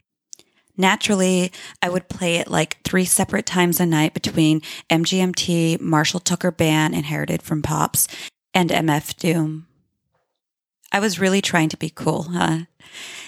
Naturally, 0.78 1.52
I 1.82 1.90
would 1.90 2.08
play 2.08 2.36
it 2.36 2.48
like 2.48 2.78
three 2.84 3.06
separate 3.06 3.48
times 3.48 3.80
a 3.80 3.86
night 3.86 4.14
between 4.14 4.62
MGMT, 4.90 5.82
Marshall 5.82 6.20
Tucker 6.20 6.52
Band, 6.52 6.94
inherited 6.94 7.42
from 7.42 7.64
Pops, 7.64 8.08
and 8.54 8.70
MF 8.70 9.18
Doom. 9.18 9.66
I 10.92 11.00
was 11.00 11.20
really 11.20 11.42
trying 11.42 11.70
to 11.70 11.78
be 11.78 11.90
cool, 11.90 12.24
huh? 12.24 12.60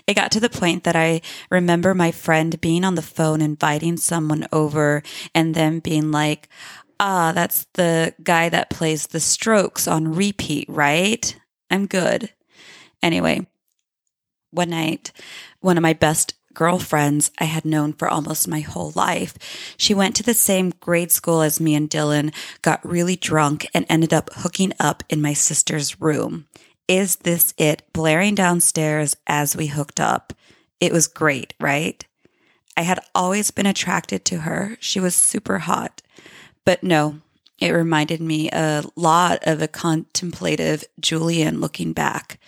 It 0.07 0.15
got 0.15 0.31
to 0.31 0.39
the 0.39 0.49
point 0.49 0.85
that 0.85 0.95
I 0.95 1.21
remember 1.49 1.93
my 1.93 2.11
friend 2.11 2.59
being 2.61 2.85
on 2.85 2.95
the 2.95 3.01
phone 3.01 3.41
inviting 3.41 3.97
someone 3.97 4.47
over 4.51 5.03
and 5.35 5.55
then 5.55 5.79
being 5.79 6.11
like, 6.11 6.47
ah, 6.99 7.31
that's 7.33 7.65
the 7.73 8.13
guy 8.23 8.49
that 8.49 8.69
plays 8.69 9.07
the 9.07 9.19
strokes 9.19 9.87
on 9.87 10.13
repeat, 10.13 10.69
right? 10.69 11.35
I'm 11.69 11.85
good. 11.85 12.31
Anyway, 13.03 13.47
one 14.51 14.69
night, 14.69 15.11
one 15.59 15.77
of 15.77 15.83
my 15.83 15.93
best 15.93 16.33
girlfriends 16.53 17.31
I 17.39 17.45
had 17.45 17.65
known 17.65 17.93
for 17.93 18.07
almost 18.07 18.47
my 18.47 18.59
whole 18.59 18.91
life. 18.95 19.35
She 19.77 19.93
went 19.93 20.15
to 20.15 20.23
the 20.23 20.33
same 20.33 20.73
grade 20.79 21.11
school 21.11 21.41
as 21.41 21.59
me 21.59 21.75
and 21.75 21.89
Dylan, 21.89 22.33
got 22.61 22.87
really 22.87 23.15
drunk, 23.15 23.67
and 23.73 23.85
ended 23.89 24.13
up 24.13 24.29
hooking 24.33 24.73
up 24.79 25.03
in 25.09 25.21
my 25.21 25.33
sister's 25.33 26.01
room. 26.01 26.47
Is 26.87 27.17
this 27.17 27.53
it? 27.57 27.83
Blaring 27.93 28.35
downstairs 28.35 29.15
as 29.27 29.55
we 29.55 29.67
hooked 29.67 29.99
up. 29.99 30.33
It 30.79 30.91
was 30.91 31.07
great, 31.07 31.53
right? 31.59 32.03
I 32.75 32.81
had 32.81 32.99
always 33.13 33.51
been 33.51 33.65
attracted 33.65 34.25
to 34.25 34.39
her. 34.39 34.77
She 34.79 34.99
was 34.99 35.13
super 35.13 35.59
hot. 35.59 36.01
But 36.65 36.83
no, 36.83 37.19
it 37.59 37.71
reminded 37.71 38.21
me 38.21 38.49
a 38.51 38.83
lot 38.95 39.39
of 39.43 39.61
a 39.61 39.67
contemplative 39.67 40.85
Julian 40.99 41.59
looking 41.59 41.93
back. 41.93 42.39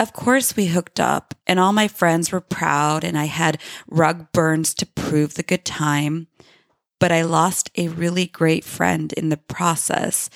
Of 0.00 0.14
course, 0.14 0.56
we 0.56 0.66
hooked 0.66 0.98
up, 0.98 1.34
and 1.46 1.60
all 1.60 1.72
my 1.72 1.86
friends 1.86 2.32
were 2.32 2.40
proud, 2.40 3.04
and 3.04 3.18
I 3.18 3.26
had 3.26 3.60
rug 3.86 4.32
burns 4.32 4.72
to 4.74 4.86
prove 4.86 5.34
the 5.34 5.42
good 5.42 5.64
time. 5.64 6.26
But 6.98 7.12
I 7.12 7.22
lost 7.22 7.70
a 7.76 7.88
really 7.88 8.26
great 8.26 8.64
friend 8.64 9.12
in 9.12 9.28
the 9.28 9.36
process, 9.36 10.30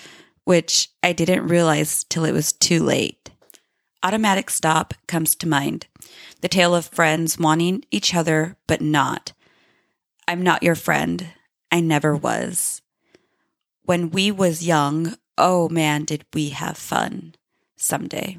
which 0.44 0.90
I 1.02 1.14
didn't 1.14 1.48
realize 1.48 2.04
till 2.04 2.26
it 2.26 2.32
was 2.32 2.52
too 2.52 2.82
late. 2.82 3.30
Automatic 4.02 4.50
stop 4.50 4.92
comes 5.08 5.34
to 5.36 5.48
mind 5.48 5.86
the 6.42 6.48
tale 6.48 6.74
of 6.74 6.84
friends 6.84 7.38
wanting 7.38 7.84
each 7.90 8.14
other, 8.14 8.58
but 8.66 8.82
not. 8.82 9.32
I'm 10.28 10.42
not 10.42 10.62
your 10.62 10.74
friend. 10.74 11.28
I 11.72 11.80
never 11.80 12.14
was 12.14 12.82
when 13.84 14.10
we 14.10 14.30
was 14.30 14.66
young, 14.66 15.14
oh 15.36 15.68
man, 15.68 16.04
did 16.04 16.24
we 16.32 16.50
have 16.50 16.76
fun 16.76 17.34
someday. 17.76 18.38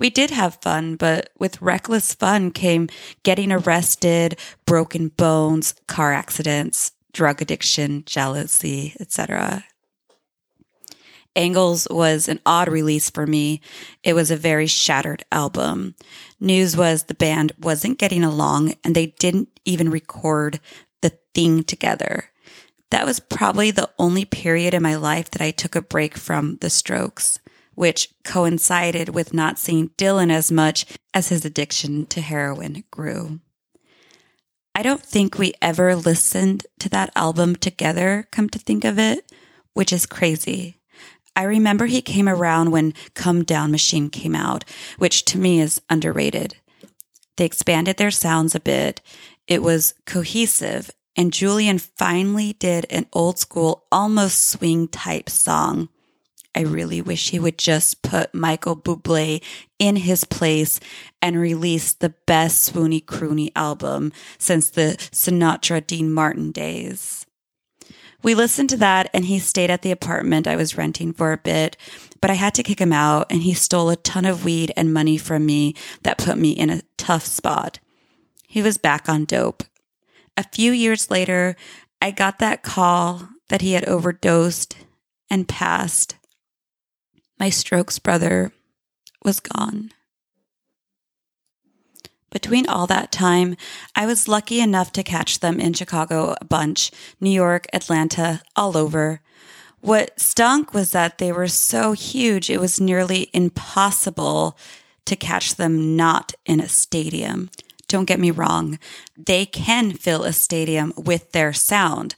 We 0.00 0.10
did 0.10 0.30
have 0.30 0.60
fun, 0.62 0.96
but 0.96 1.30
with 1.38 1.60
reckless 1.60 2.14
fun 2.14 2.50
came 2.52 2.88
getting 3.22 3.50
arrested, 3.50 4.38
broken 4.64 5.08
bones, 5.08 5.74
car 5.86 6.12
accidents, 6.12 6.92
drug 7.12 7.42
addiction, 7.42 8.04
jealousy, 8.06 8.94
etc. 9.00 9.64
Angles 11.34 11.86
was 11.90 12.28
an 12.28 12.40
odd 12.44 12.68
release 12.68 13.10
for 13.10 13.26
me. 13.26 13.60
It 14.02 14.14
was 14.14 14.30
a 14.30 14.36
very 14.36 14.66
shattered 14.66 15.24
album. 15.30 15.94
News 16.40 16.76
was 16.76 17.04
the 17.04 17.14
band 17.14 17.52
wasn't 17.60 17.98
getting 17.98 18.24
along 18.24 18.74
and 18.82 18.94
they 18.94 19.14
didn't 19.18 19.48
even 19.64 19.90
record 19.90 20.60
the 21.00 21.12
thing 21.34 21.62
together. 21.62 22.30
That 22.90 23.06
was 23.06 23.20
probably 23.20 23.70
the 23.70 23.90
only 23.98 24.24
period 24.24 24.74
in 24.74 24.82
my 24.82 24.96
life 24.96 25.30
that 25.30 25.42
I 25.42 25.50
took 25.50 25.76
a 25.76 25.82
break 25.82 26.16
from 26.16 26.56
the 26.56 26.70
strokes, 26.70 27.38
which 27.78 28.08
coincided 28.24 29.08
with 29.10 29.32
not 29.32 29.56
seeing 29.56 29.90
Dylan 29.90 30.32
as 30.32 30.50
much 30.50 30.84
as 31.14 31.28
his 31.28 31.44
addiction 31.44 32.06
to 32.06 32.20
heroin 32.20 32.82
grew. 32.90 33.38
I 34.74 34.82
don't 34.82 35.00
think 35.00 35.38
we 35.38 35.54
ever 35.62 35.94
listened 35.94 36.66
to 36.80 36.88
that 36.88 37.12
album 37.14 37.54
together, 37.54 38.26
come 38.32 38.48
to 38.48 38.58
think 38.58 38.84
of 38.84 38.98
it, 38.98 39.30
which 39.74 39.92
is 39.92 40.06
crazy. 40.06 40.80
I 41.36 41.44
remember 41.44 41.86
he 41.86 42.02
came 42.02 42.28
around 42.28 42.72
when 42.72 42.94
Comedown 43.14 43.70
Machine 43.70 44.10
came 44.10 44.34
out, 44.34 44.64
which 44.98 45.24
to 45.26 45.38
me 45.38 45.60
is 45.60 45.80
underrated. 45.88 46.56
They 47.36 47.44
expanded 47.44 47.96
their 47.96 48.10
sounds 48.10 48.56
a 48.56 48.60
bit. 48.60 49.00
It 49.46 49.62
was 49.62 49.94
cohesive, 50.04 50.90
and 51.14 51.32
Julian 51.32 51.78
finally 51.78 52.54
did 52.54 52.86
an 52.90 53.06
old 53.12 53.38
school, 53.38 53.84
almost 53.92 54.50
swing 54.50 54.88
type 54.88 55.30
song. 55.30 55.90
I 56.54 56.62
really 56.62 57.00
wish 57.00 57.30
he 57.30 57.38
would 57.38 57.58
just 57.58 58.02
put 58.02 58.34
Michael 58.34 58.76
Bublé 58.76 59.42
in 59.78 59.96
his 59.96 60.24
place 60.24 60.80
and 61.22 61.38
release 61.38 61.92
the 61.92 62.14
best 62.26 62.72
swoony 62.72 63.04
croony 63.04 63.52
album 63.54 64.12
since 64.38 64.70
the 64.70 64.96
Sinatra 65.12 65.86
Dean 65.86 66.12
Martin 66.12 66.50
days. 66.50 67.26
We 68.22 68.34
listened 68.34 68.70
to 68.70 68.76
that 68.78 69.08
and 69.14 69.26
he 69.26 69.38
stayed 69.38 69.70
at 69.70 69.82
the 69.82 69.92
apartment 69.92 70.48
I 70.48 70.56
was 70.56 70.76
renting 70.76 71.12
for 71.12 71.32
a 71.32 71.38
bit, 71.38 71.76
but 72.20 72.30
I 72.30 72.34
had 72.34 72.54
to 72.54 72.64
kick 72.64 72.80
him 72.80 72.92
out 72.92 73.26
and 73.30 73.42
he 73.42 73.54
stole 73.54 73.90
a 73.90 73.96
ton 73.96 74.24
of 74.24 74.44
weed 74.44 74.72
and 74.76 74.92
money 74.92 75.16
from 75.18 75.46
me 75.46 75.74
that 76.02 76.18
put 76.18 76.36
me 76.36 76.50
in 76.50 76.70
a 76.70 76.82
tough 76.96 77.24
spot. 77.24 77.78
He 78.48 78.62
was 78.62 78.78
back 78.78 79.08
on 79.08 79.24
dope. 79.24 79.62
A 80.36 80.42
few 80.42 80.72
years 80.72 81.10
later, 81.10 81.54
I 82.02 82.10
got 82.10 82.38
that 82.40 82.62
call 82.62 83.28
that 83.48 83.60
he 83.60 83.72
had 83.72 83.84
overdosed 83.84 84.76
and 85.30 85.46
passed. 85.46 86.16
My 87.38 87.50
strokes 87.50 87.98
brother 87.98 88.52
was 89.24 89.40
gone. 89.40 89.92
Between 92.30 92.68
all 92.68 92.86
that 92.88 93.10
time, 93.10 93.56
I 93.94 94.06
was 94.06 94.28
lucky 94.28 94.60
enough 94.60 94.92
to 94.92 95.02
catch 95.02 95.40
them 95.40 95.60
in 95.60 95.72
Chicago 95.72 96.34
a 96.40 96.44
bunch, 96.44 96.90
New 97.20 97.30
York, 97.30 97.66
Atlanta, 97.72 98.42
all 98.54 98.76
over. 98.76 99.20
What 99.80 100.18
stunk 100.20 100.74
was 100.74 100.90
that 100.90 101.18
they 101.18 101.32
were 101.32 101.48
so 101.48 101.92
huge, 101.92 102.50
it 102.50 102.60
was 102.60 102.80
nearly 102.80 103.30
impossible 103.32 104.58
to 105.06 105.16
catch 105.16 105.54
them 105.54 105.96
not 105.96 106.34
in 106.44 106.60
a 106.60 106.68
stadium. 106.68 107.50
Don't 107.86 108.04
get 108.04 108.20
me 108.20 108.30
wrong, 108.30 108.78
they 109.16 109.46
can 109.46 109.92
fill 109.92 110.24
a 110.24 110.32
stadium 110.34 110.92
with 110.96 111.32
their 111.32 111.54
sound. 111.54 112.14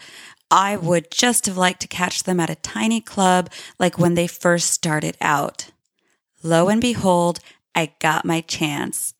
I 0.51 0.77
would 0.77 1.11
just 1.11 1.47
have 1.47 1.57
liked 1.57 1.81
to 1.83 1.89
catch 1.89 2.25
them 2.25 2.41
at 2.41 2.51
a 2.51 2.57
tiny 2.57 3.01
club 3.01 3.51
like 3.79 3.99
when 3.99 4.15
they 4.15 4.27
first 4.27 4.71
started 4.71 5.17
out. 5.21 5.71
Lo 6.43 6.69
and 6.69 6.81
behold, 6.81 7.39
I 7.75 7.93
got 8.01 8.25
my 8.25 8.41
chance. 8.41 9.15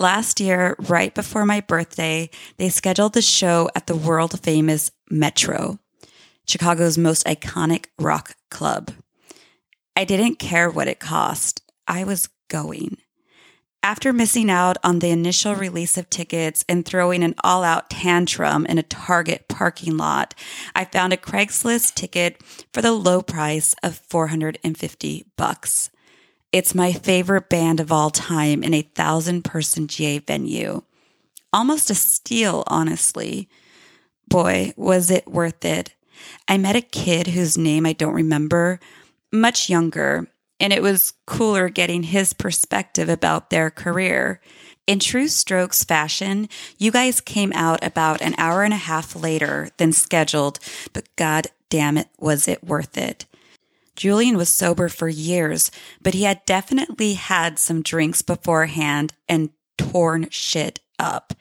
Last 0.00 0.40
year, 0.40 0.74
right 0.80 1.14
before 1.14 1.46
my 1.46 1.60
birthday, 1.60 2.28
they 2.56 2.68
scheduled 2.68 3.12
the 3.12 3.22
show 3.22 3.70
at 3.76 3.86
the 3.86 3.94
world 3.94 4.40
famous 4.40 4.90
Metro, 5.08 5.78
Chicago's 6.46 6.98
most 6.98 7.24
iconic 7.26 7.86
rock 7.98 8.34
club. 8.50 8.90
I 9.94 10.04
didn't 10.04 10.40
care 10.40 10.68
what 10.68 10.88
it 10.88 10.98
cost. 10.98 11.62
I 11.86 12.02
was 12.02 12.28
going. 12.48 12.96
After 13.84 14.14
missing 14.14 14.48
out 14.48 14.78
on 14.82 15.00
the 15.00 15.10
initial 15.10 15.54
release 15.54 15.98
of 15.98 16.08
tickets 16.08 16.64
and 16.70 16.86
throwing 16.86 17.22
an 17.22 17.34
all 17.44 17.62
out 17.62 17.90
tantrum 17.90 18.64
in 18.64 18.78
a 18.78 18.82
Target 18.82 19.46
parking 19.46 19.98
lot, 19.98 20.34
I 20.74 20.86
found 20.86 21.12
a 21.12 21.18
Craigslist 21.18 21.92
ticket 21.92 22.40
for 22.72 22.80
the 22.80 22.92
low 22.92 23.20
price 23.20 23.74
of 23.82 24.00
450 24.08 25.26
bucks. 25.36 25.90
It's 26.50 26.74
my 26.74 26.94
favorite 26.94 27.50
band 27.50 27.78
of 27.78 27.92
all 27.92 28.08
time 28.08 28.62
in 28.62 28.72
a 28.72 28.88
thousand 28.94 29.44
person 29.44 29.86
GA 29.86 30.18
venue. 30.18 30.80
Almost 31.52 31.90
a 31.90 31.94
steal, 31.94 32.64
honestly. 32.66 33.50
Boy, 34.26 34.72
was 34.78 35.10
it 35.10 35.28
worth 35.28 35.62
it. 35.62 35.94
I 36.48 36.56
met 36.56 36.74
a 36.74 36.80
kid 36.80 37.26
whose 37.26 37.58
name 37.58 37.84
I 37.84 37.92
don't 37.92 38.14
remember, 38.14 38.80
much 39.30 39.68
younger, 39.68 40.26
and 40.64 40.72
it 40.72 40.80
was 40.80 41.12
cooler 41.26 41.68
getting 41.68 42.04
his 42.04 42.32
perspective 42.32 43.10
about 43.10 43.50
their 43.50 43.70
career. 43.70 44.40
In 44.86 44.98
true 44.98 45.28
Strokes 45.28 45.84
fashion, 45.84 46.48
you 46.78 46.90
guys 46.90 47.20
came 47.20 47.52
out 47.52 47.84
about 47.84 48.22
an 48.22 48.34
hour 48.38 48.62
and 48.62 48.72
a 48.72 48.78
half 48.78 49.14
later 49.14 49.68
than 49.76 49.92
scheduled, 49.92 50.58
but 50.94 51.14
god 51.16 51.48
damn 51.68 51.98
it, 51.98 52.08
was 52.18 52.48
it 52.48 52.64
worth 52.64 52.96
it. 52.96 53.26
Julian 53.94 54.38
was 54.38 54.48
sober 54.48 54.88
for 54.88 55.06
years, 55.06 55.70
but 56.02 56.14
he 56.14 56.22
had 56.22 56.42
definitely 56.46 57.12
had 57.12 57.58
some 57.58 57.82
drinks 57.82 58.22
beforehand 58.22 59.12
and 59.28 59.50
torn 59.76 60.28
shit 60.30 60.80
up. 60.98 61.34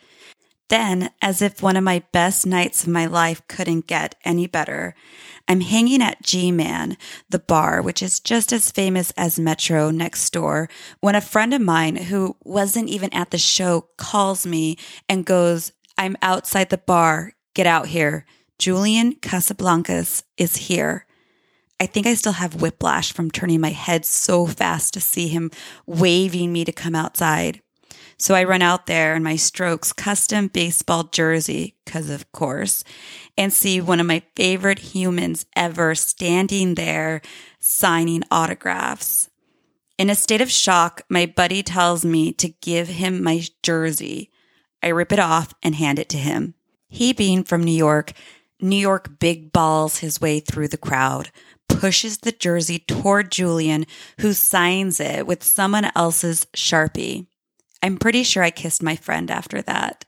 Then, 0.74 1.12
as 1.22 1.44
if 1.44 1.62
one 1.62 1.78
of 1.78 1.84
my 1.84 2.02
best 2.12 2.48
nights 2.48 2.82
of 2.82 2.90
my 2.90 3.06
life 3.06 3.48
couldn't 3.48 3.86
get 3.86 4.16
any 4.26 4.48
better, 4.48 4.96
I'm 5.48 5.62
hanging 5.62 6.02
at 6.02 6.24
G 6.24 6.52
Man, 6.52 6.98
the 7.30 7.38
bar, 7.38 7.80
which 7.80 8.02
is 8.02 8.20
just 8.20 8.52
as 8.52 8.72
famous 8.72 9.12
as 9.16 9.38
Metro 9.38 9.92
next 9.92 10.34
door, 10.34 10.68
when 11.00 11.14
a 11.14 11.22
friend 11.22 11.54
of 11.54 11.62
mine 11.62 11.98
who 11.98 12.38
wasn't 12.44 12.90
even 12.90 13.14
at 13.14 13.30
the 13.30 13.38
show 13.38 13.90
calls 14.00 14.48
me 14.48 14.80
and 15.08 15.28
goes, 15.28 15.74
I'm 15.96 16.18
outside 16.24 16.72
the 16.72 16.80
bar. 16.80 17.34
Get 17.54 17.68
out 17.68 17.86
here. 17.86 18.26
Julian 18.58 19.14
Casablancas 19.18 20.24
is 20.38 20.56
here. 20.56 21.06
I 21.80 21.86
think 21.86 22.08
I 22.08 22.16
still 22.16 22.32
have 22.32 22.64
whiplash 22.64 23.14
from 23.14 23.30
turning 23.30 23.62
my 23.62 23.70
head 23.70 24.06
so 24.06 24.48
fast 24.48 24.96
to 24.96 25.02
see 25.02 25.28
him 25.28 25.52
waving 25.86 26.52
me 26.52 26.66
to 26.66 26.72
come 26.72 26.96
outside. 26.96 27.62
So 28.24 28.36
I 28.36 28.46
run 28.46 28.62
out 28.62 28.86
there 28.86 29.16
in 29.16 29.22
my 29.24 29.36
strokes 29.36 29.92
custom 29.92 30.48
baseball 30.48 31.04
jersey, 31.04 31.76
because 31.84 32.10
of 32.10 32.32
course, 32.32 32.86
and 33.38 33.52
see 33.52 33.82
one 33.82 34.00
of 34.00 34.06
my 34.06 34.24
favorite 34.38 34.80
humans 34.80 35.46
ever 35.58 35.94
standing 35.94 36.76
there 36.76 37.22
signing 37.60 38.24
autographs. 38.32 39.30
In 39.98 40.10
a 40.10 40.16
state 40.16 40.40
of 40.40 40.50
shock, 40.50 41.02
my 41.10 41.26
buddy 41.26 41.64
tells 41.64 42.06
me 42.06 42.32
to 42.32 42.48
give 42.48 42.88
him 42.88 43.22
my 43.22 43.44
jersey. 43.62 44.32
I 44.82 44.88
rip 44.88 45.12
it 45.12 45.20
off 45.20 45.54
and 45.62 45.76
hand 45.76 46.00
it 46.00 46.08
to 46.08 46.18
him. 46.18 46.54
He, 46.88 47.12
being 47.12 47.44
from 47.44 47.62
New 47.62 47.76
York, 47.76 48.14
New 48.62 48.78
York 48.78 49.20
big 49.20 49.52
balls 49.52 49.98
his 49.98 50.22
way 50.22 50.40
through 50.40 50.70
the 50.70 50.78
crowd, 50.78 51.30
pushes 51.68 52.20
the 52.20 52.32
jersey 52.32 52.80
toward 52.80 53.34
Julian, 53.34 53.86
who 54.22 54.32
signs 54.32 55.02
it 55.02 55.28
with 55.28 55.44
someone 55.44 55.92
else's 55.94 56.48
Sharpie. 56.56 57.28
I'm 57.84 57.98
pretty 57.98 58.24
sure 58.24 58.42
I 58.42 58.50
kissed 58.50 58.82
my 58.82 58.96
friend 58.96 59.30
after 59.30 59.62
that. 59.64 60.06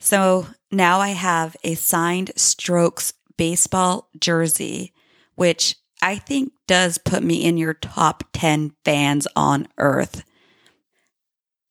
So 0.00 0.46
now 0.72 0.98
I 0.98 1.10
have 1.10 1.54
a 1.62 1.74
signed 1.74 2.32
Strokes 2.36 3.12
baseball 3.36 4.08
jersey, 4.18 4.94
which 5.34 5.76
I 6.00 6.16
think 6.16 6.52
does 6.66 6.96
put 6.96 7.22
me 7.22 7.44
in 7.44 7.58
your 7.58 7.74
top 7.74 8.24
10 8.32 8.72
fans 8.82 9.28
on 9.36 9.68
earth. 9.76 10.24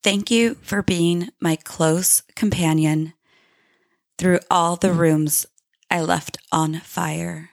Thank 0.04 0.30
you 0.30 0.58
for 0.62 0.84
being 0.84 1.30
my 1.42 1.56
close 1.56 2.22
companion 2.36 3.14
through 4.20 4.40
all 4.52 4.76
the 4.76 4.90
mm. 4.90 4.98
rooms 5.00 5.48
I 5.90 6.02
left 6.02 6.38
on 6.52 6.76
fire. 6.82 7.50